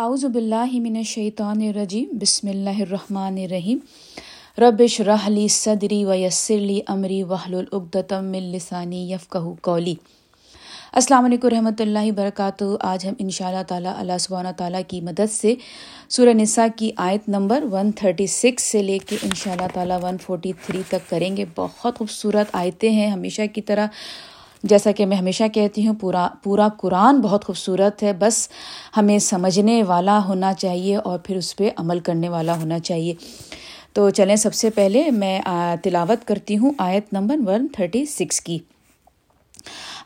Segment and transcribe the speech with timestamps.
[0.00, 3.78] اعوذ باللہ من الشیطان الرجیم، بسم اللہ الرحمن الرحیم۔
[4.60, 9.94] ربش رحلی صدری و یسرلی امری وحل العقدم من لسانی یفقہ کولی
[10.92, 15.00] السلام علیکم رحمۃ اللہ وبرکاتہ۔ آج ہم ان شاء اللہ تعالیٰ اللہ سبحانہ تعالیٰ کی
[15.00, 15.54] مدد سے
[16.16, 21.08] سورہ نساء کی آیت نمبر 136 سے لے کے ان شاء اللہ تعالیٰ 143 تک
[21.10, 23.86] کریں گے۔ بہت خوبصورت آیتیں ہیں، ہمیشہ کی طرح
[24.62, 28.48] جیسا کہ میں ہمیشہ کہتی ہوں، پورا پورا قرآن بہت خوبصورت ہے۔ بس
[28.96, 33.14] ہمیں سمجھنے والا ہونا چاہیے اور پھر اس پہ عمل کرنے والا ہونا چاہیے۔
[33.92, 35.40] تو چلیں، سب سے پہلے میں
[35.82, 38.58] تلاوت کرتی ہوں آیت نمبر ون تھرٹی سکس کی۔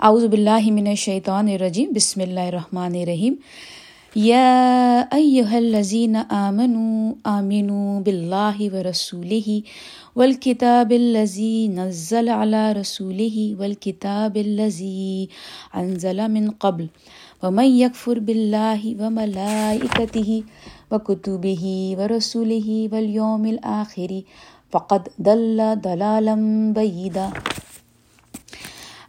[0.01, 3.35] اعوذ باللہ من الشیطان الرجیم، بسم اللہ الرحمن الرحیم۔
[4.17, 9.49] یا ایہا الذین آمنوا آمنوا باللہ ورسولہ
[10.17, 15.27] والکتاب الذی نزل على رسولہ والکتاب الذی
[15.81, 16.87] انزل من قبل
[17.43, 20.41] ومن یکفر باللہ وملائکتہ
[20.93, 21.65] وکتبہ
[22.01, 24.19] ورسولہ والیوم الآخر
[24.73, 26.35] فقد دل دلالا
[26.75, 27.29] بعیدا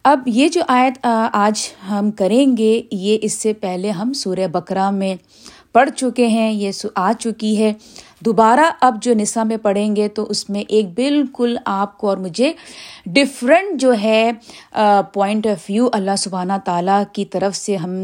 [0.06, 0.98] اب یہ جو آیت
[1.34, 5.16] آج ہم کریں گے، یہ اس سے پہلے ہم سورہ بکرا میں
[5.74, 7.74] پڑھ چکے ہیں، یہ آ چکی ہے۔
[8.26, 12.18] دوبارہ اب جو نسا میں پڑھیں گے تو اس میں ایک بالکل آپ کو اور
[12.18, 12.52] مجھے
[13.06, 14.32] ڈفرینٹ جو ہے
[15.14, 17.96] پوائنٹ آف ویو اللہ سبحانہ تعالیٰ کی طرف سے ہم،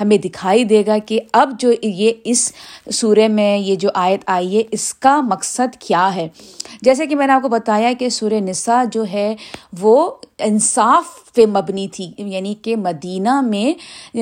[0.00, 2.52] ہمیں دکھائی دے گا کہ اب جو یہ اس
[2.92, 6.28] سورہ میں یہ جو آیت آئی ہے، اس کا مقصد کیا ہے۔
[6.82, 9.34] جیسے کہ میں نے آپ کو بتایا کہ سورہ نسا جو ہے،
[9.80, 14.18] وہ انصاف پہ مبنی تھی یعنی کہ مدینہ میں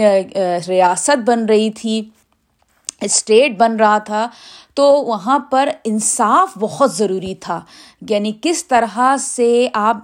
[0.69, 2.03] ریاست بن رہی تھی۔
[3.01, 4.29] اسٹیٹ بن رہا تھا،
[4.75, 7.61] تو وہاں پر انصاف بہت ضروری تھا۔
[8.09, 9.97] یعنی کس طرح سے آپ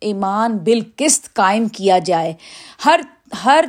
[0.00, 2.34] ایمان بالکست قائم کیا جائے۔
[2.84, 3.00] ہر
[3.44, 3.64] ہر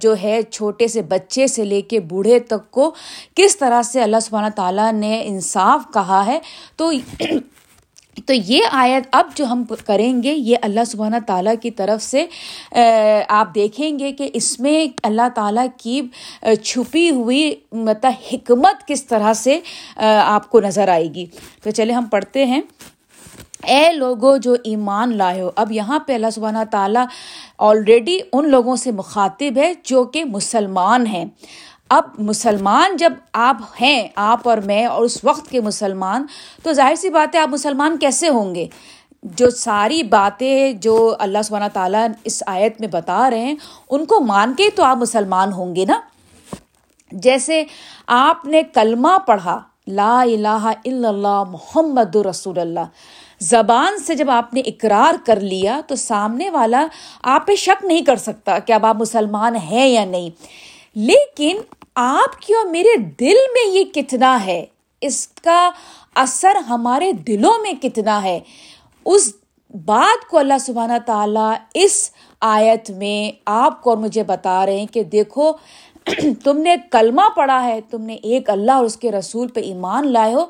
[0.00, 2.94] جو ہے چھوٹے سے بچے سے لے کے بوڑھے تک کو
[3.34, 6.38] کس طرح سے اللہ سبحانہ تعالیٰ نے انصاف کہا ہے۔
[6.76, 6.92] تو
[8.26, 12.26] تو یہ آیت اب جو ہم کریں گے، یہ اللہ سبحانہ تعالیٰ کی طرف سے
[13.28, 16.00] آپ دیکھیں گے کہ اس میں اللہ تعالیٰ کی
[16.62, 19.60] چھپی ہوئی مطلب حکمت کس طرح سے
[20.24, 21.26] آپ کو نظر آئے گی۔
[21.62, 22.60] تو چلے ہم پڑھتے ہیں۔
[23.66, 27.04] اے لوگوں جو ایمان لائے ہو، اب یہاں پہ اللہ سبحانہ تعالیٰ
[27.58, 31.24] آلریڈی ان لوگوں سے مخاطب ہے جو کہ مسلمان ہیں۔
[31.94, 36.26] اب مسلمان جب آپ ہیں، آپ اور میں اور اس وقت کے مسلمان،
[36.62, 38.66] تو ظاہر سی بات ہے آپ مسلمان کیسے ہوں گے؟
[39.22, 43.54] جو ساری باتیں جو اللہ سبحانہ تعالیٰ اس آیت میں بتا رہے ہیں،
[43.90, 46.00] ان کو مان کے تو آپ مسلمان ہوں گے نا؟
[47.12, 47.62] جیسے
[48.06, 52.86] آپ نے کلمہ پڑھا، لا الہ الا اللہ محمد رسول اللہ،
[53.40, 56.86] زبان سے جب آپ نے اقرار کر لیا تو سامنے والا
[57.22, 60.30] آپ پہ شک نہیں کر سکتا کہ اب آپ مسلمان ہیں یا نہیں۔
[60.96, 61.60] لیکن
[61.96, 64.64] آپ کی اور میرے دل میں یہ کتنا ہے؟
[65.02, 65.70] اس کا
[66.14, 68.40] اثر ہمارے دلوں میں کتنا ہے؟
[69.06, 69.32] اس
[69.84, 72.10] بات کو اللہ سبحانہ تعالیٰ اس
[72.40, 75.52] آیت میں آپ کو اور مجھے بتا رہے ہیں کہ دیکھو،
[76.44, 80.12] تم نے کلمہ پڑھا ہے، تم نے ایک اللہ اور اس کے رسول پہ ایمان
[80.12, 80.44] لائے ہو،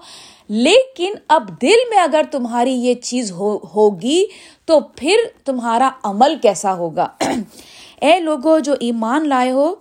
[0.48, 4.24] لیکن اب دل میں اگر تمہاری یہ چیز ہو، ہوگی
[4.66, 7.08] تو پھر تمہارا عمل کیسا ہوگا؟
[8.02, 9.74] اے لوگوں جو ایمان لائے ہو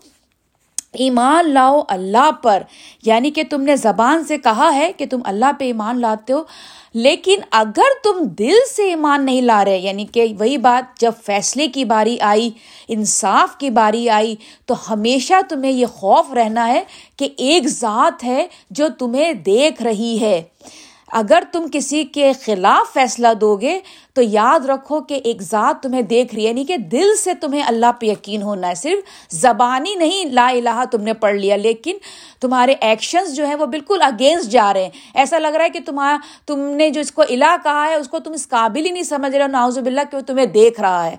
[0.94, 2.64] ایمان لاؤ اللہ پر۔
[3.04, 6.44] یعنی کہ تم نے زبان سے کہا ہے کہ تم اللہ پہ ایمان لاتے ہو،
[6.94, 11.68] لیکن اگر تم دل سے ایمان نہیں لا رہے یعنی کہ وہی بات، جب فیصلے
[11.68, 12.52] کی باری آئی،
[12.88, 16.84] انصاف کی باری آئی، تو ہمیشہ تمہیں یہ خوف رہنا ہے
[17.18, 20.42] کہ ایک ذات ہے جو تمہیں دیکھ رہی ہے۔
[21.14, 23.80] اگر تم کسی کے خلاف فیصلہ دو گے
[24.14, 27.64] تو یاد رکھو کہ ایک ذات تمہیں دیکھ رہی ہے یعنی کہ دل سے تمہیں
[27.64, 31.98] اللہ پہ یقین ہونا ہے۔ صرف زبانی نہیں، لا الہ تم نے پڑھ لیا، لیکن
[32.42, 35.80] تمہارے ایکشنز جو ہیں وہ بالکل اگینسٹ جا رہے ہیں۔ ایسا لگ رہا ہے کہ
[35.86, 38.92] تمہارا تم نے جو اس کو الہ کہا ہے، اس کو تم اس قابل ہی
[38.92, 41.16] نہیں سمجھ رہے ناؤز باللہ کہ وہ تمہیں دیکھ رہا ہے۔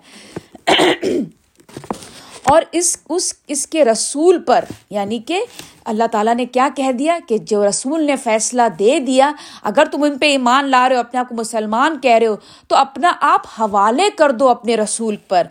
[2.51, 5.45] اور اس اس اس کے رسول پر یعنی کہ
[5.85, 9.33] اللہ تعالیٰ نے کیا کہہ دیا کہ جو رسول نے فیصلہ دے دیا،
[9.63, 12.37] اگر تم ان پہ ایمان لا رہے ہو، اپنے آپ کو مسلمان کہہ رہے ہو،
[12.69, 15.47] تو اپنا آپ حوالے کر دو اپنے رسول پر۔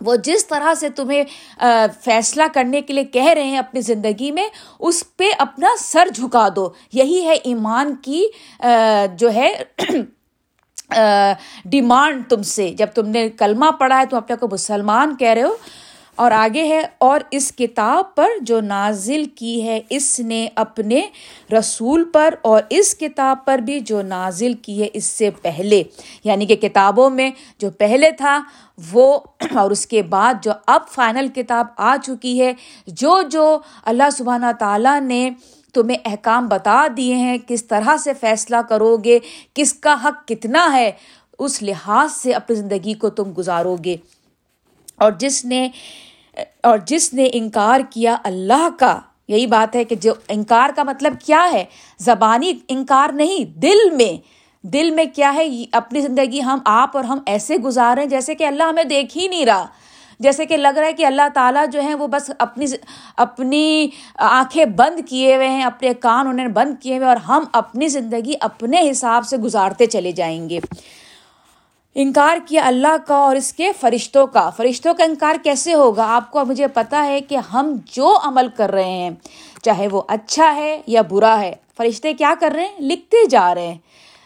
[0.00, 1.22] وہ جس طرح سے تمہیں
[2.04, 4.48] فیصلہ کرنے کے لیے کہہ رہے ہیں اپنی زندگی میں،
[4.78, 8.26] اس پہ اپنا سر جھکا دو۔ یہی ہے ایمان کی
[9.18, 9.52] جو ہے
[11.64, 15.42] ڈیمانڈ تم سے۔ جب تم نے کلمہ پڑھا ہے، تم اپنے کو مسلمان کہہ رہے
[15.42, 15.56] ہو۔
[16.16, 21.02] اور آگے ہے، اور اس کتاب پر جو نازل کی ہے، اس نے اپنے
[21.52, 25.82] رسول پر اور اس کتاب پر بھی جو نازل کی ہے، اس سے پہلے۔
[26.24, 28.42] یعنی کہ کتابوں میں جو پہلے تھا،
[28.92, 29.20] وہ
[29.54, 32.52] اور اس کے بعد جو اب فائنل کتاب آ چکی ہے،
[32.86, 35.30] جو جو اللہ سبحانہ تعالیٰ نے
[35.74, 39.18] تمہیں احکام بتا دیے ہیں، کس طرح سے فیصلہ کرو گے،
[39.54, 40.92] کس کا حق کتنا ہے،
[41.38, 43.96] اس لحاظ سے اپنی زندگی کو تم گزارو گے۔
[44.96, 45.68] اور جس نے،
[46.62, 51.14] اور جس نے انکار کیا اللہ کا، یہی بات ہے کہ جو انکار کا مطلب
[51.26, 51.64] کیا ہے،
[51.98, 54.34] زبانی انکار نہیں، دل میں۔
[54.66, 58.62] دل میں کیا ہے اپنی زندگی ہم آپ اور ہم ایسے گزاریں جیسے کہ اللہ
[58.62, 59.66] ہمیں دیکھ ہی نہیں رہا۔
[60.20, 62.66] جیسے کہ لگ رہا ہے کہ اللہ تعالیٰ جو ہیں وہ بس اپنی
[63.16, 63.88] اپنی
[64.18, 68.32] آنکھیں بند کیے ہوئے ہیں، اپنے کان انہیں بند کیے ہوئے اور ہم اپنی زندگی
[68.40, 70.58] اپنے حساب سے گزارتے چلے جائیں گے۔
[71.94, 76.30] انکار کیا اللہ کا اور اس کے فرشتوں کا۔ فرشتوں کا انکار کیسے ہوگا؟ آپ
[76.30, 79.10] کو مجھے پتا ہے کہ ہم جو عمل کر رہے ہیں،
[79.62, 83.66] چاہے وہ اچھا ہے یا برا ہے، فرشتے کیا کر رہے ہیں؟ لکھتے جا رہے
[83.66, 83.78] ہیں۔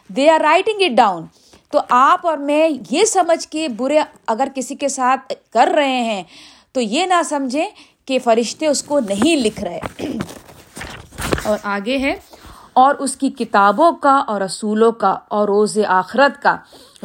[0.07, 1.23] They are writing it down
[1.69, 6.23] تو آپ اور میں یہ سمجھ کے برے اگر کسی کے ساتھ کر رہے ہیں،
[6.71, 7.69] تو یہ نہ سمجھیں
[8.05, 9.79] کہ فرشتے اس کو نہیں لکھ رہے۔
[11.45, 12.15] اور آگے ہے،
[12.73, 16.57] اور اس کی کتابوں کا اور رسولوں کا اور روز آخرت کا۔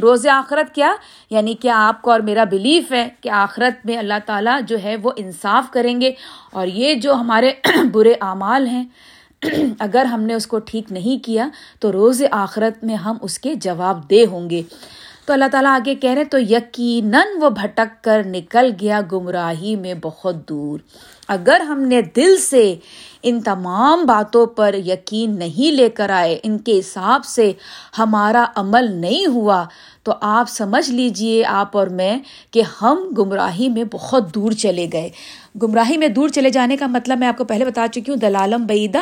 [0.03, 0.95] روز آخرت کیا؟
[1.31, 4.97] یعنی کہ آپ کو اور میرا بلیف ہے کہ آخرت میں اللہ تعالیٰ جو ہے
[5.03, 6.13] وہ انصاف کریں گے۔
[6.53, 7.53] اور یہ جو ہمارے
[7.93, 8.85] برے اعمال ہیں
[9.79, 11.49] اگر ہم نے اس کو ٹھیک نہیں کیا
[11.81, 14.63] تو روز آخرت میں ہم اس کے جواب دہ ہوں گے۔
[15.27, 19.95] تو اللہ تعالیٰ آگے کہہ رہے تو یقیناً وہ بھٹک کر نکل گیا گمراہی میں
[20.03, 20.79] بہت دور۔
[21.29, 22.75] اگر ہم نے دل سے
[23.23, 27.53] ان تمام باتوں پر یقین نہیں لے کر آئے، ان کے حساب سے
[27.99, 29.65] ہمارا عمل نہیں ہوا،
[30.03, 32.19] تو آپ سمجھ لیجیے، آپ اور میں
[32.51, 35.09] کہ ہم گمراہی میں بہت دور چلے گئے۔
[35.63, 38.67] گمراہی میں دور چلے جانے کا مطلب میں آپ کو پہلے بتا چکی ہوں، دلالم
[38.67, 39.01] بعیدہ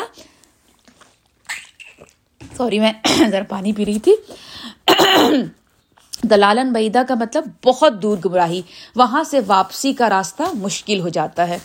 [2.57, 2.93] سوری، میں
[3.31, 4.15] ذرا پانی پی رہی تھی۔
[6.23, 8.63] دلالن بعیدہ کا مطلب بہت دور گمراہی،
[8.97, 11.59] وہاں سے واپسی کا راستہ مشکل ہو جاتا ہے۔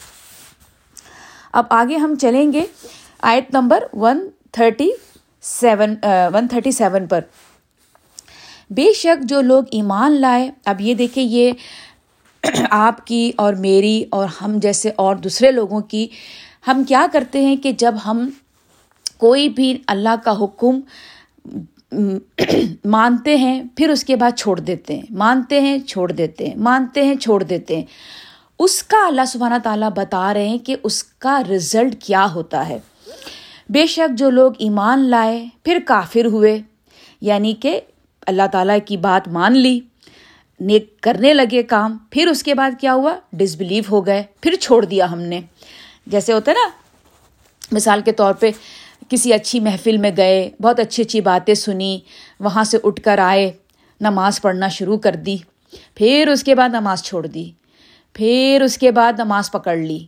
[1.54, 2.66] اب آگے ہم چلیں گے۔
[3.22, 4.90] آیت number one thirty
[5.42, 5.96] seven
[6.34, 7.22] one thirty seven پر۔
[8.70, 11.52] بے شک جو لوگ ایمان لائے، اب یہ دیکھیں، یہ
[12.72, 16.08] آپ کی اور میری اور ہم جیسے اور دوسرے لوگوں کی،
[16.68, 18.30] ہم کیا کرتے ہیں کہ جب ہم
[19.18, 20.80] کوئی بھی اللہ کا حکم
[22.86, 27.06] مانتے ہیں، پھر اس کے بعد چھوڑ دیتے ہیں۔ مانتے ہیں، چھوڑ دیتے ہیں۔ مانتے
[27.06, 27.86] ہیں، چھوڑ دیتے ہیں۔
[28.60, 32.80] اس کا اللہ سبحانہ تعالیٰ بتا رہے ہیں کہ اس کا رزلٹ کیا ہوتا ہے۔
[33.70, 36.62] بے شک جو لوگ ایمان لائے، پھر کافر ہوئے۔
[37.22, 37.82] یعنی کہ
[38.28, 39.80] اللہ تعالیٰ کی بات مان لی،
[40.60, 44.56] نیک کرنے لگے کام۔ پھر اس کے بعد کیا ہوا؟ ڈس بلیو ہو گئے۔ پھر
[44.56, 45.42] چھوڑ دیا ہم نے۔
[46.08, 46.70] جیسے ہوتا ہے نا،
[47.72, 48.52] مثال کے طور پہ
[49.10, 52.00] کسی اچھی محفل میں گئے، بہت اچھی اچھی باتیں سنی،
[52.40, 53.52] وہاں سے اٹھ کر آئے،
[54.02, 55.38] نماز پڑھنا شروع کر دی،
[55.96, 57.52] پھر اس کے بعد نماز چھوڑ دی،
[58.14, 60.06] پھر اس کے بعد نماز پکڑ لی۔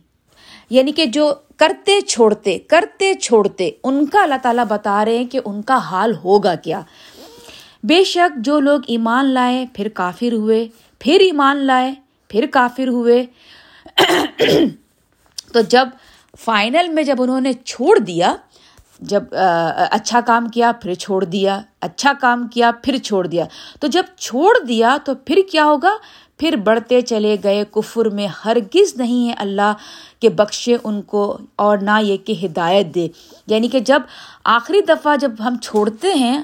[0.70, 5.40] یعنی کہ جو کرتے چھوڑتے کرتے چھوڑتے، ان کا اللہ تعالیٰ بتا رہے ہیں کہ
[5.44, 6.80] ان کا حال ہوگا کیا۔
[7.82, 10.68] بے شک جو لوگ ایمان لائے، پھر کافر ہوئے،
[10.98, 11.94] پھر ایمان لائے،
[12.28, 13.26] پھر کافر ہوئے۔
[15.52, 15.88] تو جب
[16.38, 18.36] فائنل میں جب انہوں نے چھوڑ دیا
[19.00, 19.22] جب
[19.90, 23.44] اچھا کام کیا، پھر چھوڑ دیا اچھا کام کیا، پھر چھوڑ دیا۔
[23.80, 25.96] تو جب چھوڑ دیا تو پھر کیا ہوگا؟
[26.38, 29.72] پھر بڑھتے چلے گئے۔ کفر میں ہرگز نہیں ہے اللہ
[30.20, 33.08] کہ بخشے ان کو اور نہ یہ کہ ہدایت دے۔
[33.46, 34.02] یعنی کہ جب
[34.44, 36.42] آخری دفعہ جب ہم چھوڑتے ہیں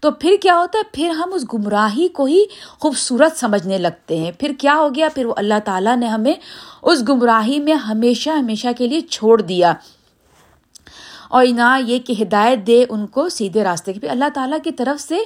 [0.00, 2.44] تو پھر کیا ہوتا ہے؟ پھر ہم اس گمراہی کو ہی
[2.78, 6.34] خوبصورت سمجھنے لگتے ہیں۔ پھر کیا ہو گیا؟ پھر وہ اللہ تعالیٰ نے ہمیں
[6.82, 9.72] اس گمراہی میں ہمیشہ ہمیشہ کے لیے چھوڑ دیا۔
[11.32, 15.00] اور نہ یہ کہ ہدایت دے ان کو سیدھے راستے کی۔ اللہ تعالیٰ کی طرف
[15.00, 15.18] سے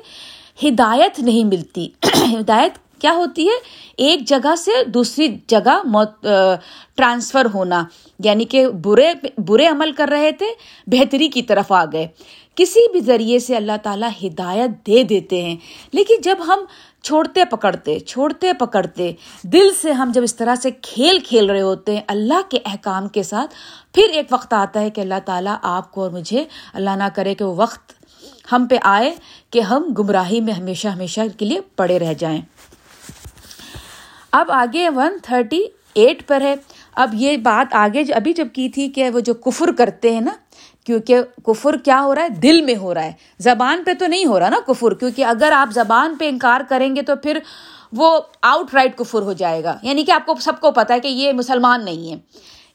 [0.68, 1.88] ہدایت نہیں ملتی۔
[2.40, 3.58] ہدایت کیا ہوتی ہے؟
[3.96, 5.82] ایک جگہ سے دوسری جگہ
[6.94, 7.84] ٹرانسفر ہونا
[8.18, 10.46] یعنی کہ برے برے عمل کر رہے تھے،
[10.86, 12.08] بہتری کی طرف آ گئے۔
[12.54, 15.56] کسی بھی ذریعے سے اللہ تعالیٰ ہدایت دے دیتے ہیں۔
[15.92, 16.58] لیکن جب ہم
[17.02, 19.12] چھوڑتے پکڑتے چھوڑتے پکڑتے،
[19.42, 23.08] دل سے ہم جب اس طرح سے کھیل کھیل رہے ہوتے ہیں، اللہ کے احکام
[23.08, 23.54] کے ساتھ،
[23.94, 27.34] پھر ایک وقت آتا ہے کہ اللہ تعالیٰ آپ کو اور مجھے اللہ نہ کرے
[27.34, 27.92] کہ وہ وقت
[28.52, 29.14] ہم پہ آئے
[29.50, 32.42] کہ ہم گمراہی میں ہمیشہ ہمیشہ کے لیے پڑے رہ جائیں۔
[34.36, 35.60] اب آگے ون تھرٹی
[35.94, 36.54] ایٹ پر ہے۔
[36.94, 40.30] اب یہ بات آگے ابھی جب کی تھی کہ وہ جو کفر کرتے ہیں نا،
[40.86, 44.26] کیونکہ کفر کیا ہو رہا ہے؟ دل میں ہو رہا ہے۔ زبان پہ تو نہیں
[44.26, 47.38] ہو رہا نا کفر، کیونکہ اگر آپ زبان پہ انکار کریں گے تو پھر
[47.92, 51.00] وہ آؤٹ رائٹ کفر ہو جائے گا۔ یعنی کہ آپ کو سب کو پتا ہے
[51.00, 52.16] کہ یہ مسلمان نہیں ہے۔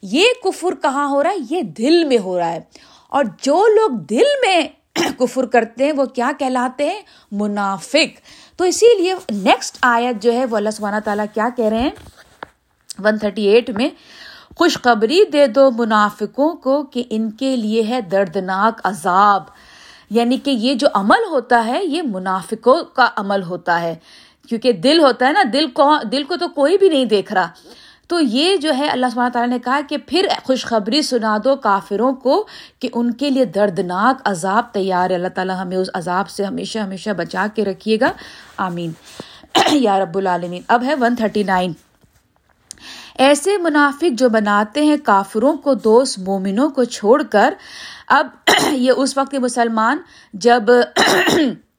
[0.02, 2.60] یہ کفر کہاں ہو رہا ہے؟ یہ دل میں ہو رہا ہے۔
[3.08, 4.68] اور جو لوگ دل میں
[5.18, 8.20] کفر کرتے ہیں، وہ کیا کہلاتے ہیں؟ منافق.
[8.56, 11.90] تو اسی لیے نیکسٹ آیت جو ہے، وہ اللہ سبحانہ تعالیٰ کیا کہہ رہے ہیں؟
[12.98, 13.88] ون تھرٹی ایٹ میں،
[14.56, 19.42] خوشخبری دے دو منافقوں کو کہ ان کے لیے ہے دردناک عذاب.
[20.10, 23.94] یعنی کہ یہ جو عمل ہوتا ہے، یہ منافقوں کا عمل ہوتا ہے.
[24.48, 27.48] کیونکہ دل ہوتا ہے نا، دل کو دل کو تو کوئی بھی نہیں دیکھ رہا.
[28.12, 32.12] تو یہ جو ہے اللہ سبحانہ تعالیٰ نے کہا کہ پھر خوشخبری سنا دو کافروں
[32.12, 32.46] کو
[32.78, 36.78] کہ ان کے لیے دردناک عذاب تیار ہے۔ اللہ تعالیٰ ہمیں اس عذاب سے ہمیشہ
[36.78, 38.12] ہمیشہ بچا کے رکھیے گا۔
[38.56, 38.92] آمین۔
[39.72, 41.72] یا رب العالمین، اب ہے ون تھرٹی نائن۔
[43.18, 47.54] ایسے منافق جو بناتے ہیں کافروں کو دوست، مومنوں کو چھوڑ کر،
[48.08, 48.26] اب
[48.72, 49.98] یہ اس وقت مسلمان
[50.32, 50.62] جب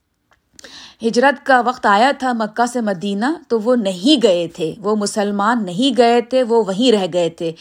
[1.08, 5.66] ہجرت کا وقت آیا تھا مکہ سے مدینہ، تو وہ نہیں گئے تھے۔ وہ مسلمان
[5.66, 7.52] نہیں گئے تھے، وہ وہیں رہ گئے تھے۔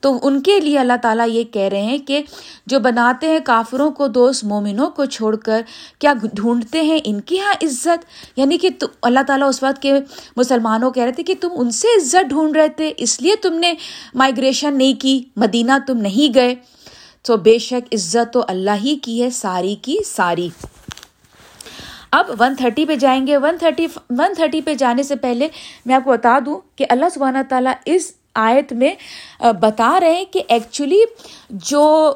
[0.00, 2.22] تو ان کے لیے اللہ تعالیٰ یہ کہہ رہے ہیں کہ
[2.66, 5.62] جو بناتے ہیں کافروں کو دوست، مومنوں کو چھوڑ کر،
[5.98, 8.04] کیا ڈھونڈتے ہیں ان کی یہاں عزت؟
[8.36, 8.68] یعنی کہ
[9.02, 9.92] اللہ تعالیٰ اس وقت کے
[10.36, 13.54] مسلمانوں کہہ رہے تھے کہ تم ان سے عزت ڈھونڈ رہے تھے، اس لیے تم
[13.54, 13.74] نے
[14.14, 16.54] مائگریشن نہیں کی، مدینہ تم نہیں گئے۔
[17.22, 20.48] تو بے شک عزت تو اللہ ہی کی ہے، ساری کی ساری۔
[22.12, 25.48] اب ون تھرٹی پہ جائیں گے۔ ون تھرٹی ون تھرٹی پہ جانے سے پہلے
[25.86, 28.94] میں آپ کو بتا دوں کہ اللہ سبحانہ تعالیٰ اس آیت میں
[29.60, 31.00] بتا رہے ہیں کہ ایکچولی
[31.50, 32.12] جو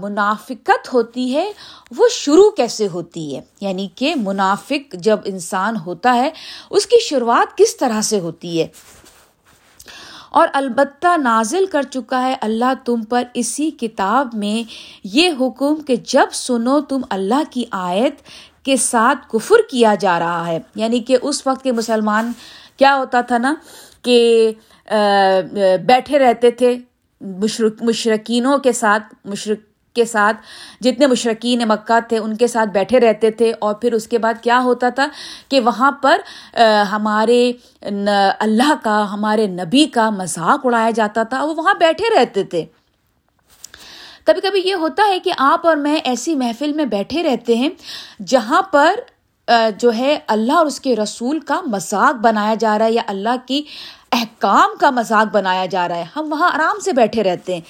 [0.00, 1.52] منافقت ہوتی ہے،
[1.96, 6.30] وہ شروع کیسے ہوتی ہے؟ یعنی کہ منافق جب انسان ہوتا ہے،
[6.70, 8.66] اس کی شروعات کس طرح سے ہوتی ہے؟
[10.30, 14.62] اور البتہ نازل کر چکا ہے اللہ تم پر اسی کتاب میں
[15.04, 18.22] یہ حکم کہ جب سنو تم اللہ کی آیت
[18.62, 22.32] کے ساتھ کفر کیا جا رہا ہے۔ یعنی کہ اس وقت کے مسلمان
[22.76, 23.54] کیا ہوتا تھا نا
[24.02, 24.52] کہ
[25.86, 26.78] بیٹھے رہتے تھے
[27.80, 29.58] مشرقینوں کے ساتھ مشرق
[29.96, 30.36] کے ساتھ،
[30.80, 34.34] جتنے مشرقین مکہ تھے ان کے ساتھ بیٹھے رہتے تھے۔ اور پھر اس کے بعد
[34.42, 35.06] کیا ہوتا تھا
[35.48, 36.18] کہ وہاں پر
[36.92, 37.52] ہمارے
[38.38, 42.64] اللہ کا، ہمارے نبی کا مذاق اڑایا جاتا تھا وہ وہاں بیٹھے رہتے تھے۔
[44.24, 47.68] کبھی کبھی یہ ہوتا ہے کہ آپ اور میں ایسی محفل میں بیٹھے رہتے ہیں
[48.26, 48.94] جہاں پر
[49.78, 53.36] جو ہے اللہ اور اس کے رسول کا مذاق بنایا جا رہا ہے یا اللہ
[53.46, 53.62] کی
[54.12, 57.60] احکام کا مذاق بنایا جا رہا ہے۔ ہم وہاں آرام سے بیٹھے رہتے ہیں۔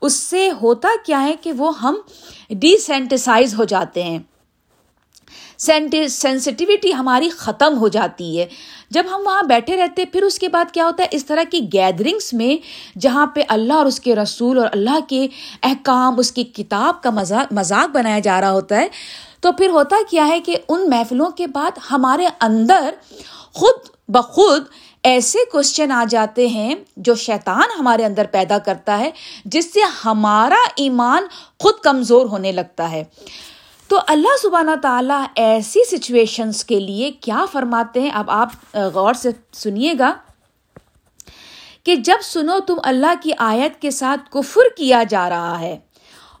[0.00, 1.96] اس سے ہوتا کیا ہے کہ وہ ہم
[2.50, 4.18] ڈیسینٹیسائز ہو جاتے ہیں۔
[5.58, 8.46] سینسٹیوٹی ہماری ختم ہو جاتی ہے۔
[8.90, 11.60] جب ہم وہاں بیٹھے رہتے، پھر اس کے بعد کیا ہوتا ہے؟ اس طرح کی
[11.72, 12.56] گیدرنگس میں
[12.98, 15.26] جہاں پہ اللہ اور اس کے رسول اور اللہ کے
[15.62, 18.88] احکام، اس کی کتاب کا مذاق مذاق بنایا جا رہا ہوتا ہے،
[19.40, 22.90] تو پھر ہوتا کیا ہے کہ ان محفلوں کے بعد ہمارے اندر
[23.52, 24.62] خود بخود
[25.02, 29.10] ایسے کوشچن آ جاتے ہیں جو شیطان ہمارے اندر پیدا کرتا ہے،
[29.44, 31.22] جس سے ہمارا ایمان
[31.58, 33.04] خود کمزور ہونے لگتا ہے۔
[33.88, 39.28] تو اللہ سبحانہ تعالیٰ ایسی سچویشنس کے لیے کیا فرماتے ہیں؟ اب آپ غور سے
[39.52, 40.12] سنیے گا
[41.84, 45.78] کہ جب سنو تم اللہ کی آیت کے ساتھ کفر کیا جا رہا ہے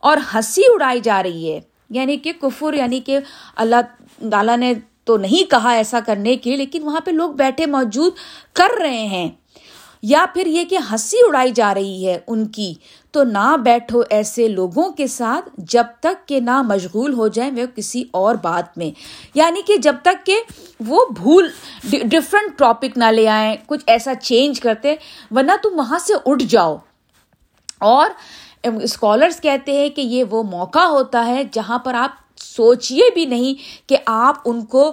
[0.00, 1.60] اور ہنسی اڑائی جا رہی ہے
[1.90, 3.18] یعنی کہ کفر یعنی کہ
[3.56, 3.76] اللہ
[4.30, 4.74] تعالیٰ نے
[5.04, 8.12] تو نہیں کہا ایسا کرنے کے لیکن وہاں پہ لوگ بیٹھے موجود
[8.52, 9.28] کر رہے ہیں۔
[10.02, 12.74] یا پھر یہ کہ ہنسی اڑائی جا رہی ہے ان کی،
[13.10, 17.76] تو نہ بیٹھو ایسے لوگوں کے ساتھ جب تک کہ نہ مشغول ہو جائیں وہ
[17.76, 18.90] کسی اور بات میں۔
[19.34, 20.40] یعنی کہ جب تک کہ
[20.86, 21.48] وہ بھول
[21.90, 24.94] ڈفرینٹ ٹاپک نہ لے آئیں، کچھ ایسا چینج کرتے،
[25.30, 26.76] ورنہ تم وہاں سے اٹھ جاؤ۔
[27.80, 28.10] اور
[28.64, 32.10] اسکالرس کہتے ہیں کہ یہ وہ موقع ہوتا ہے جہاں پر آپ
[32.56, 34.92] سوچیے بھی نہیں کہ آپ ان کو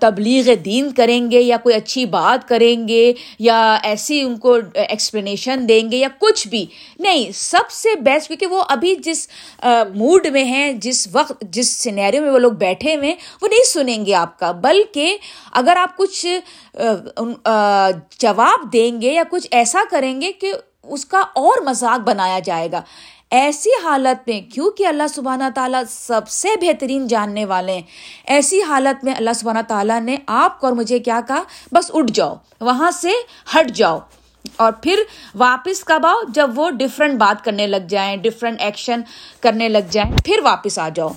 [0.00, 5.64] تبلیغ دین کریں گے یا کوئی اچھی بات کریں گے یا ایسی ان کو ایکسپلینیشن
[5.68, 6.64] دیں گے یا کچھ بھی۔
[6.98, 9.26] نہیں، سب سے بیسٹ کیونکہ وہ ابھی جس
[9.94, 14.04] موڈ میں ہیں، جس وقت، جس سینیریو میں وہ لوگ بیٹھے ہوئے وہ نہیں سنیں
[14.06, 15.16] گے آپ کا۔ بلکہ
[15.52, 16.26] اگر آپ کچھ
[18.18, 20.52] جواب دیں گے یا کچھ ایسا کریں گے کہ
[20.84, 22.80] اس کا اور مذاق بنایا جائے گا۔
[23.30, 27.82] ایسی حالت میں کیونکہ اللہ سبحانہ تعالیٰ سب سے بہترین جاننے والے ہیں؟
[28.26, 31.42] ایسی حالت میں اللہ سبحانہ تعالیٰ نے آپ کو اور مجھے کیا کہا؟
[31.72, 33.10] بس اٹھ جاؤ، وہاں سے
[33.54, 33.98] ہٹ جاؤ
[34.56, 35.02] اور پھر
[35.34, 39.00] واپس کب آؤ؟ جب وہ ڈفرینٹ بات کرنے لگ جائیں ڈفرینٹ ایکشن
[39.40, 41.08] کرنے لگ جائیں، پھر واپس آ جاؤ۔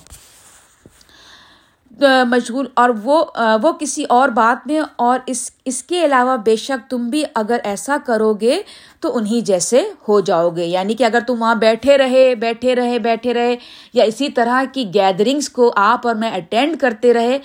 [2.03, 3.25] مشغول اور وہ
[3.61, 7.57] وہ کسی اور بات میں اور اس اس کے علاوہ بے شک تم بھی اگر
[7.63, 8.61] ایسا کرو گے
[8.99, 12.99] تو انہیں جیسے ہو جاؤ گے۔ یعنی کہ اگر تم وہاں بیٹھے رہے بیٹھے رہے
[12.99, 13.55] بیٹھے رہے
[13.93, 17.39] یا اسی طرح کی گیدرنگس کو آپ اور میں اٹینڈ کرتے رہے،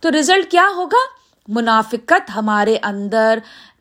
[0.00, 3.38] تو رزلٹ کیا ہوگا؟ منافقت ہمارے اندر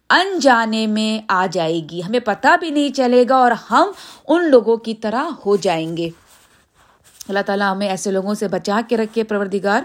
[0.10, 3.92] انجانے میں آ جائے گی۔ ہمیں پتہ بھی نہیں چلے گا اور ہم
[4.28, 6.10] ان لوگوں کی طرح ہو جائیں گے۔
[7.30, 9.82] اللہ تعالیٰ ہمیں ایسے لوگوں سے بچا کے رکھے، پروردگار۔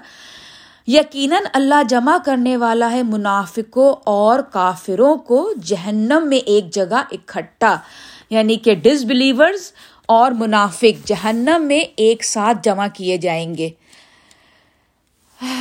[0.92, 7.78] یقیناً اللہ جمع کرنے والا ہے منافقوں اور کافروں کو جہنم میں ایک جگہ اکٹھا
[8.30, 9.73] یعنی کہ ڈس بلیورز
[10.06, 13.70] اور منافق جہنم میں ایک ساتھ جمع کیے جائیں گے۔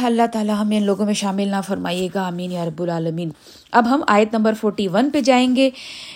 [0.03, 3.29] اللہ تعالیٰ ہمیں ان لوگوں میں شامل نہ فرمائیے گا امین یا رب العالمین۔
[3.71, 5.69] اب ہم آیت نمبر فورٹی ون پہ جائیں گے۔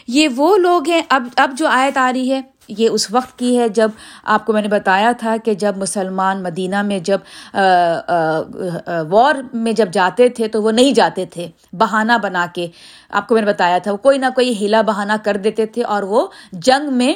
[0.08, 3.58] یہ وہ لوگ ہیں، اب اب جو آیت آ رہی ہے یہ اس وقت کی
[3.60, 3.92] ہے جب
[4.24, 7.20] آپ کو میں نے بتایا تھا کہ جب مسلمان مدینہ میں جب
[9.10, 12.68] وار میں جب جاتے تھے تو وہ نہیں جاتے تھے، بہانہ بنا کے۔
[13.10, 15.84] آپ کو میں نے بتایا تھا، وہ کوئی نہ کوئی ہیلا بہانہ کر دیتے تھے
[15.84, 17.14] اور وہ جنگ میں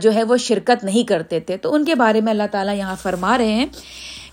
[0.00, 2.96] جو ہے وہ شرکت نہیں کرتے تھے۔ تو ان کے بارے میں اللہ تعالیٰ یہاں
[3.02, 3.66] فرما رہے ہیں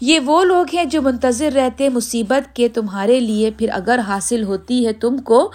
[0.01, 4.85] یہ وہ لوگ ہیں جو منتظر رہتے مصیبت کے تمہارے لیے، پھر اگر حاصل ہوتی
[4.87, 5.51] ہے تم کو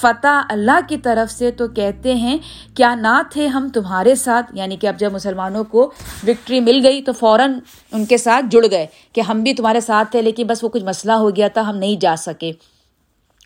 [0.00, 2.38] فتح اللہ کی طرف سے تو کہتے ہیں،
[2.74, 5.90] کیا نہ تھے ہم تمہارے ساتھ؟ یعنی کہ اب جب مسلمانوں کو
[6.26, 7.58] وکٹری مل گئی تو فوراً
[7.92, 10.84] ان کے ساتھ جڑ گئے کہ ہم بھی تمہارے ساتھ تھے، لیکن بس وہ کچھ
[10.84, 12.52] مسئلہ ہو گیا تھا، ہم نہیں جا سکے۔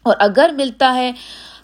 [0.03, 1.13] اور اگر ملتا ہے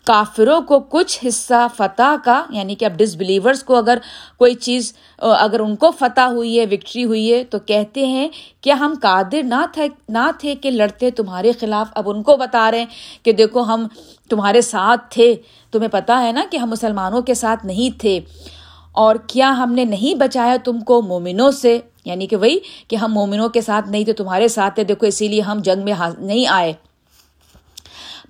[0.07, 3.99] کافروں کو کچھ حصہ فتح کا یعنی کہ اب ڈس بلیورس کو اگر
[4.37, 8.29] کوئی چیز اگر ان کو فتح ہوئی ہے وکٹری ہوئی ہے، تو کہتے ہیں
[8.61, 12.71] کہ ہم قادر نہ تھے نہ تھے کہ لڑتے تمہارے خلاف۔ اب ان کو بتا
[12.71, 12.87] رہے ہیں
[13.23, 13.87] کہ دیکھو ہم
[14.31, 15.35] تمہارے ساتھ تھے۔
[15.73, 18.21] تمہیں پتا ہے نا کہ ہم مسلمانوں کے ساتھ نہیں تھے۔
[18.93, 22.59] اور کیا ہم نے نہیں بچایا تم کو مومنوں سے؟ یعنی کہ وہی
[22.89, 25.85] کہ ہم مومنوں کے ساتھ نہیں تھے، تمہارے ساتھ تھے۔ دیکھو اسی لیے ہم جنگ
[25.85, 26.73] میں نہیں آئے۔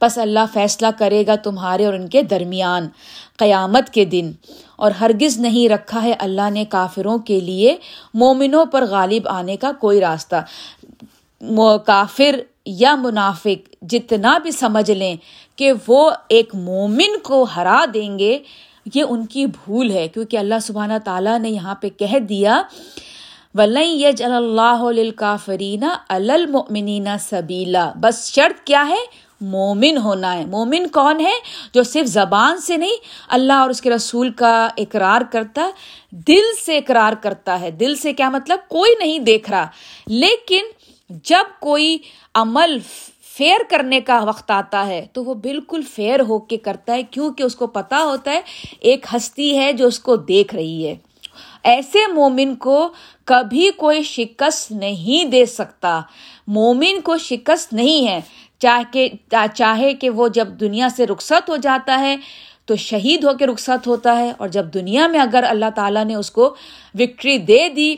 [0.03, 2.89] بس اللہ فیصلہ کرے گا تمہارے اور ان کے درمیان۔
[3.37, 4.33] قیامت کے دن۔
[4.77, 7.77] اور ہرگز نہیں رکھا ہے اللہ نے کافروں کے لیے
[8.15, 10.37] مومنوں پر غالب آنے کا کوئی راستہ۔
[11.87, 15.17] کافر یا منافق جتنا بھی سمجھ لیں
[15.57, 18.39] کہ وہ ایک مومن کو ہرا دیں گے،
[18.95, 22.63] یہ ان کی بھول ہے۔ کیونکہ اللہ سبحانہ تعالیٰ نے یہاں پہ کہہ دیا
[23.55, 24.85] ولئی یج اللہ
[25.17, 31.33] کافرین المنین سبیلا بس شرط کیا ہے؟ مومن ہونا ہے۔ مومن کون ہے
[31.75, 32.97] جو صرف زبان سے نہیں،
[33.29, 35.71] اللہ اور اس کے رسول کا اقرار کرتا،
[36.11, 39.67] دل سے اقرار کرتا ہے۔ دل سے کیا مطلب؟ کوئی نہیں دیکھ رہا۔
[40.07, 40.63] لیکن
[41.11, 41.99] جب کوئی
[42.35, 42.79] عمل
[43.37, 47.43] فیئر کرنے کا وقت آتا ہے، تو وہ بالکل فیئر ہو کے کرتا ہے، کیونکہ
[47.43, 48.41] اس کو پتا ہوتا ہے،
[48.81, 50.97] ایک ہستی ہے جو اس کو دیکھ رہی ہے۔
[51.63, 52.89] ایسے مومن کو
[53.25, 56.01] کبھی کوئی شکست نہیں دے سکتا۔
[56.47, 58.21] مومن کو شکست نہیں ہے۔
[58.59, 59.09] چاہے
[59.55, 62.17] چاہے کہ وہ جب دنیا سے رخصت ہو جاتا ہے
[62.65, 66.15] تو شہید ہو کے رخصت ہوتا ہے اور جب دنیا میں اگر اللہ تعالیٰ نے
[66.15, 66.55] اس کو
[66.95, 67.95] وکٹری دے دی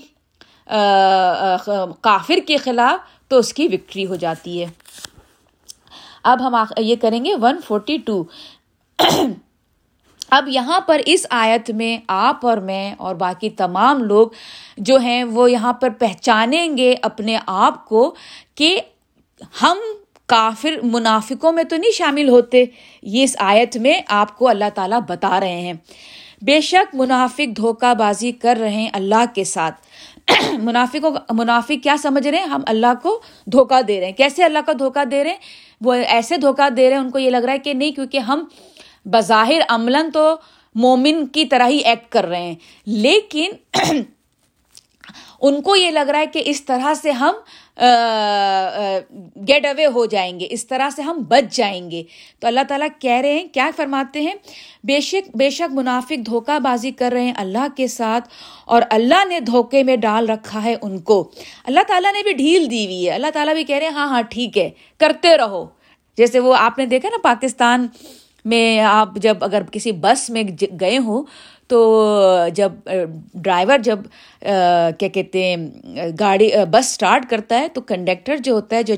[2.00, 4.66] کافر کے خلاف تو اس کی وکٹری ہو جاتی ہے۔
[6.22, 8.24] اب ہم یہ کریں گے۔ One forty two.
[10.30, 14.28] اب یہاں پر اس آیت میں آپ اور میں اور باقی تمام لوگ
[14.76, 18.14] جو ہیں وہ یہاں پر پہچانیں گے اپنے آپ کو
[18.54, 18.80] کہ
[19.62, 19.78] ہم
[20.26, 22.64] کافر منافقوں میں تو نہیں شامل ہوتے۔
[23.02, 25.72] یہ اس آیت میں آپ کو اللہ تعالیٰ بتا رہے ہیں۔
[26.42, 29.74] بے شک منافق دھوکہ بازی کر رہے ہیں اللہ کے ساتھ۔
[30.52, 34.58] منافقوں منافق کیا سمجھ رہے ہیں؟ ہم اللہ کو دھوکہ دے رہے ہیں۔ کیسے اللہ
[34.66, 35.36] کا دھوکہ دے رہے ہیں؟
[35.80, 38.18] وہ ایسے دھوکہ دے رہے ہیں، ان کو یہ لگ رہا ہے کہ نہیں، کیونکہ
[38.18, 38.44] ہم
[39.10, 40.36] بظاہر عملاً تو
[40.74, 42.54] مومن کی طرح ہی ایکٹ کر رہے ہیں۔
[42.86, 43.50] لیکن
[45.40, 47.34] ان کو یہ لگ رہا ہے کہ اس طرح سے ہم
[49.48, 52.02] گیٹ اوے ہو جائیں گے، اس طرح سے ہم بچ جائیں گے۔
[52.40, 54.34] تو اللہ تعالیٰ کہہ رہے ہیں، کیا فرماتے ہیں؟
[54.84, 58.28] بے شک بے شک منافق دھوکہ بازی کر رہے ہیں اللہ کے ساتھ
[58.64, 61.30] اور اللہ نے دھوکے میں ڈال رکھا ہے ان کو۔
[61.64, 64.08] اللہ تعالیٰ نے بھی ڈھیل دی ہوئی ہے۔ اللہ تعالیٰ بھی کہہ رہے ہیں ہاں
[64.08, 65.66] ہاں ٹھیک ہے، کرتے رہو۔
[66.18, 67.86] جیسے وہ آپ نے دیکھا نا، پاکستان
[68.44, 70.42] میں آپ جب اگر کسی بس میں
[70.80, 71.24] گئے ہوں
[71.68, 71.78] تو
[72.54, 72.72] جب
[73.34, 73.98] ڈرائیور جب
[74.98, 75.56] کیا کہتے ہیں،
[76.20, 78.94] گاڑی بس اسٹارٹ کرتا ہے تو کنڈکٹر جو ہوتا ہے جو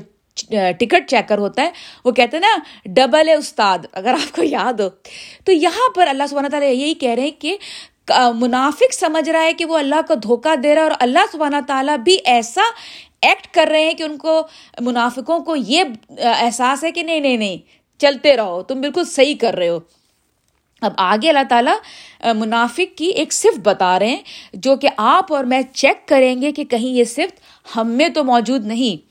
[0.79, 1.69] ٹکٹ چیکر ہوتا ہے
[2.05, 2.55] وہ کہتے ہیں نا،
[2.95, 4.89] ڈبل ہے استاد اگر آپ کو یاد ہو۔
[5.45, 7.57] تو یہاں پر اللہ سبحانہ تعالیٰ یہی کہہ رہے ہیں کہ
[8.35, 11.57] منافق سمجھ رہا ہے کہ وہ اللہ کو دھوکہ دے رہا ہے اور اللہ سبحانہ
[11.67, 12.61] تعالیٰ بھی ایسا
[13.21, 14.41] ایکٹ کر رہے ہیں کہ ان کو
[14.81, 15.83] منافقوں کو یہ
[16.19, 17.57] احساس ہے کہ نہیں نہیں نہیں
[18.01, 19.79] چلتے رہو، تم بالکل صحیح کر رہے ہو۔
[20.81, 21.75] اب آگے اللہ تعالیٰ
[22.33, 26.51] منافق کی ایک صفت بتا رہے ہیں، جو کہ آپ اور میں چیک کریں گے
[26.51, 27.39] کہ کہیں یہ صفت
[27.75, 29.09] ہم میں تو موجود نہیں۔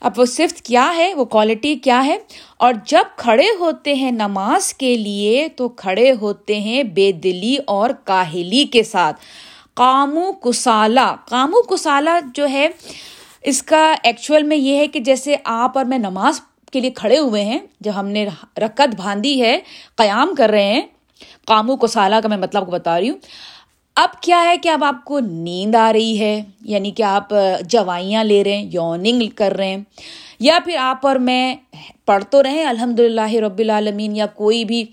[0.00, 2.18] اب وہ صفت کیا ہے؟ وہ کوالٹی کیا ہے؟
[2.56, 7.90] اور جب کھڑے ہوتے ہیں نماز کے لیے، تو کھڑے ہوتے ہیں بے دلی اور
[8.04, 9.20] کاہلی کے ساتھ۔
[9.74, 12.68] کامو کسالہ کامو کسالہ جو ہے،
[13.42, 16.40] اس کا ایکچوئل میں یہ ہے کہ جیسے آپ اور میں نماز
[16.74, 18.26] کے لیے کھڑے ہوئے ہیں جو ہم نے
[18.58, 19.58] رکت باندھی ہے،
[19.96, 20.82] قیام کر رہے ہیں
[21.46, 23.18] کاموں کو سالہ کا میں مطلب کو بتا رہی ہوں۔
[23.96, 27.32] اب کیا ہے کہ اب آپ کو نیند آ رہی ہے یعنی کہ آپ
[27.68, 29.82] جوائیاں لے رہے ہیں، یوننگ کر رہے ہیں،
[30.40, 31.54] یا پھر آپ اور میں
[32.06, 34.84] پڑھ تو رہے الحمد للہ رب العالمین، یا کوئی بھی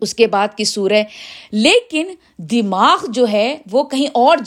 [0.00, 1.04] اس کے بعد کی سور ہے۔
[1.52, 4.38] لیکن دماغ جو ہے وہ کہیں اور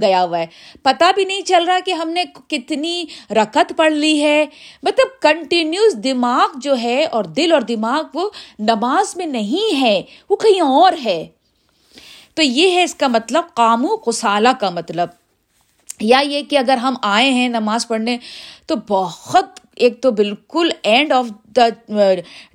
[0.00, 0.46] گیا ہوا ہے۔
[0.82, 4.46] پتہ بھی نہیں چل رہا کہ ہم نے کتنی رکت پڑھ لی ہے۔
[4.82, 10.36] مطلب کنٹینیوس دماغ جو ہے اور دل اور دماغ وہ نماز میں نہیں ہے، وہ
[10.36, 11.26] کہیں اور ہے۔
[12.34, 15.23] تو یہ ہے اس کا مطلب کامو کسالہ کا مطلب۔
[16.00, 18.18] یا یہ کہ اگر ہم آئے ہیں نماز پڑھنے،
[18.66, 21.26] تو بہت ایک تو بالکل اینڈ آف
[21.56, 21.66] دا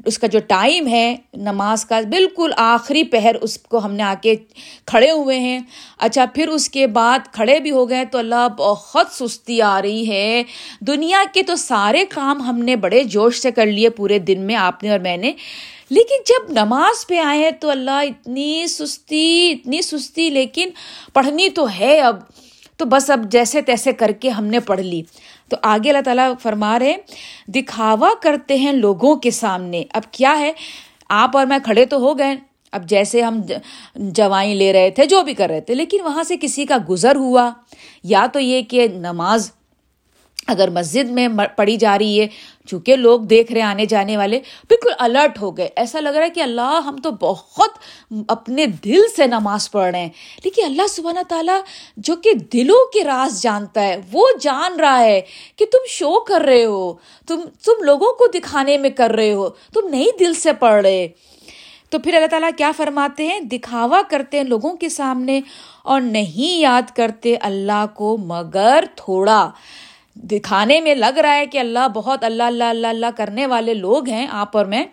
[0.05, 4.13] اس کا جو ٹائم ہے نماز کا، بالکل آخری پہر اس کو ہم نے آ
[4.21, 4.35] کے
[4.85, 5.59] کھڑے ہوئے ہیں۔
[5.97, 10.09] اچھا پھر اس کے بعد کھڑے بھی ہو گئے، تو اللہ بہت سستی آ رہی
[10.09, 10.43] ہے۔
[10.79, 14.55] دنیا کے تو سارے کام ہم نے بڑے جوش سے کر لیے پورے دن میں،
[14.55, 15.31] آپ نے اور میں نے۔
[15.89, 20.69] لیکن جب نماز پہ آئے ہیں تو اللہ اتنی سستی اتنی سستی، لیکن
[21.13, 22.19] پڑھنی تو ہے اب۔
[22.79, 25.01] تو بس اب جیسے تیسے کر کے ہم نے پڑھ لی۔
[25.49, 26.95] تو آگے اللہ تعالیٰ فرما رہے
[27.47, 30.51] دکھاوا کرتے ہیں لوگوں کے سامنے۔ اب کیا ہے؟
[31.09, 32.35] آپ اور میں کھڑے تو ہو گئے۔
[32.71, 33.41] اب جیسے ہم
[33.95, 37.15] جوائیں لے رہے تھے، جو بھی کر رہے تھے، لیکن وہاں سے کسی کا گزر
[37.15, 37.49] ہوا۔
[38.03, 39.51] یا تو یہ کہ نماز
[40.49, 42.27] اگر مسجد میں پڑھی جا رہی ہے،
[42.67, 46.29] چونکہ لوگ دیکھ رہے آنے جانے والے، بالکل الرٹ ہو گئے۔ ایسا لگ رہا ہے
[46.29, 47.69] کہ اللہ ہم تو بہت
[48.27, 50.09] اپنے دل سے نماز پڑھ رہے ہیں۔
[50.43, 51.59] لیکن اللہ سبحانہ تعالیٰ
[51.97, 55.21] جو کہ دلوں کے راز جانتا ہے، وہ جان رہا ہے
[55.55, 56.93] کہ تم شو کر رہے ہو۔
[57.27, 61.07] تم تم لوگوں کو دکھانے میں کر رہے ہو۔ تم نہیں دل سے پڑھ رہے۔
[61.89, 65.41] تو پھر اللہ تعالیٰ کیا فرماتے ہیں؟ دکھاوا کرتے ہیں لوگوں کے سامنے
[65.83, 69.51] اور نہیں یاد کرتے اللہ کو مگر تھوڑا۔
[70.23, 74.09] دکھانے میں لگ رہا ہے کہ اللہ بہت اللہ اللہ اللہ اللہ کرنے والے لوگ
[74.09, 74.83] ہیں آپ اور میں،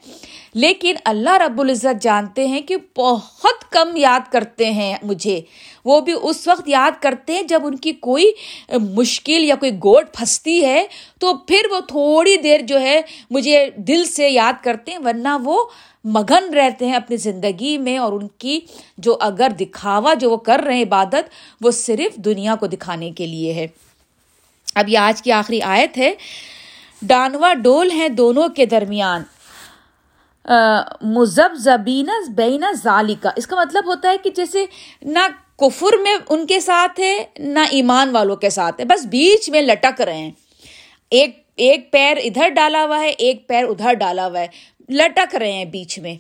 [0.54, 5.40] لیکن اللہ رب العزت جانتے ہیں کہ بہت کم یاد کرتے ہیں مجھے۔
[5.84, 8.30] وہ بھی اس وقت یاد کرتے ہیں جب ان کی کوئی
[8.94, 10.84] مشکل یا کوئی گوٹ پھنستی ہے،
[11.18, 15.62] تو پھر وہ تھوڑی دیر جو ہے مجھے دل سے یاد کرتے ہیں، ورنہ وہ
[16.04, 18.58] مگن رہتے ہیں اپنی زندگی میں اور ان کی
[18.98, 23.26] جو اگر دکھاوا جو وہ کر رہے ہیں عبادت، وہ صرف دنیا کو دکھانے کے
[23.26, 23.66] لیے ہے۔
[24.76, 26.14] اب یہ آج کی آخری آیت ہے،
[27.02, 29.22] ڈانوا ڈول ہیں دونوں کے درمیان۔
[31.02, 34.66] مزب زبین بین ذالکا اس کا مطلب ہوتا ہے کہ جیسے
[35.02, 35.18] نہ
[35.58, 39.62] کفر میں ان کے ساتھ ہے، نہ ایمان والوں کے ساتھ ہے۔ بس بیچ میں
[39.62, 40.30] لٹک رہے ہیں۔
[41.10, 44.46] ایک ایک پیر ادھر ڈالا ہوا ہے، ایک پیر ادھر ڈالا ہوا ہے۔
[44.88, 46.14] لٹک رہے ہیں بیچ میں۔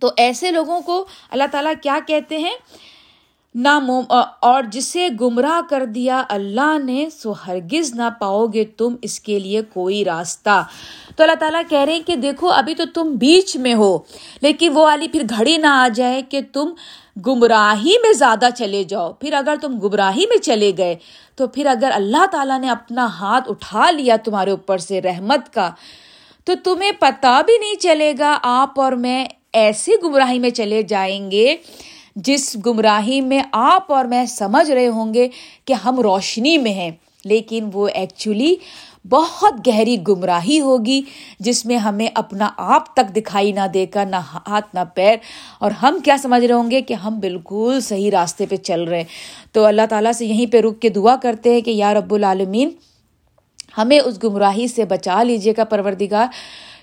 [0.00, 2.54] تو ایسے لوگوں کو اللہ تعالیٰ کیا کہتے ہیں؟
[3.54, 3.68] نہ
[4.40, 9.38] اور جسے گمراہ کر دیا اللہ نے، سو ہرگز نہ پاؤ گے تم اس کے
[9.38, 10.62] لیے کوئی راستہ۔
[11.16, 13.98] تو اللہ تعالیٰ کہہ رہے ہیں کہ دیکھو، ابھی تو تم بیچ میں ہو،
[14.40, 16.74] لیکن وہ والی پھر گھڑی نہ آ جائے کہ تم
[17.26, 20.96] گمراہی میں زیادہ چلے جاؤ۔ پھر اگر تم گمراہی میں چلے گئے،
[21.36, 25.70] تو پھر اگر اللہ تعالیٰ نے اپنا ہاتھ اٹھا لیا تمہارے اوپر سے رحمت کا،
[26.44, 31.30] تو تمہیں پتہ بھی نہیں چلے گا آپ اور میں ایسی گمراہی میں چلے جائیں
[31.30, 31.56] گے۔
[32.24, 35.28] جس گمراہی میں آپ اور میں سمجھ رہے ہوں گے
[35.64, 36.90] کہ ہم روشنی میں ہیں،
[37.24, 38.54] لیکن وہ ایکچولی
[39.08, 41.02] بہت گہری گمراہی ہوگی،
[41.40, 45.16] جس میں ہمیں اپنا آپ تک دکھائی نہ دے کر، نہ ہاتھ، نہ پیر۔
[45.58, 48.96] اور ہم کیا سمجھ رہے ہوں گے کہ ہم بالکل صحیح راستے پہ چل رہے
[48.96, 49.04] ہیں۔
[49.52, 52.70] تو اللہ تعالیٰ سے یہیں پہ رک کے دعا کرتے ہیں کہ یا رب العالمین،
[53.78, 56.26] ہمیں اس گمراہی سے بچا لیجیے گا پروردگار۔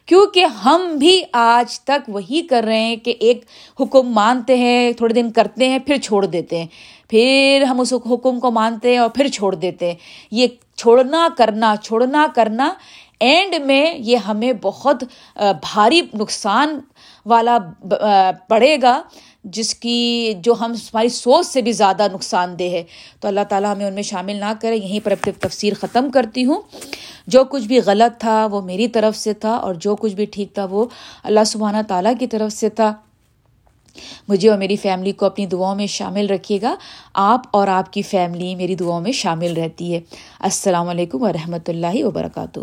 [0.05, 3.43] کیونکہ ہم بھی آج تک وہی کر رہے ہیں کہ ایک
[3.79, 6.67] حکم مانتے ہیں، تھوڑے دن کرتے ہیں، پھر چھوڑ دیتے ہیں۔
[7.09, 9.95] پھر ہم اس حکم کو مانتے ہیں اور پھر چھوڑ دیتے ہیں۔
[10.31, 12.73] یہ چھوڑنا، کرنا چھوڑنا، کرنا
[13.19, 15.03] اینڈ میں یہ ہمیں بہت
[15.39, 16.79] بھاری نقصان
[17.25, 17.57] والا
[18.47, 19.01] پڑے گا۔
[19.45, 22.83] جس کی جو ہم ہماری سوچ سے بھی زیادہ نقصان دہ ہے۔
[23.19, 26.45] تو اللہ تعالیٰ ہمیں ان میں شامل نہ کرے۔ یہیں پر اپنی تفسیر ختم کرتی
[26.45, 26.61] ہوں۔
[27.27, 30.53] جو کچھ بھی غلط تھا وہ میری طرف سے تھا اور جو کچھ بھی ٹھیک
[30.53, 30.85] تھا وہ
[31.23, 32.93] اللہ سبحانہ تعالیٰ کی طرف سے تھا۔
[34.27, 36.75] مجھے اور میری فیملی کو اپنی دعاؤں میں شامل رکھیے گا۔
[37.13, 39.99] آپ اور آپ کی فیملی میری دعاؤں میں شامل رہتی ہے۔
[40.39, 42.59] السلام علیکم ورحمۃ اللہ وبرکاتہ۔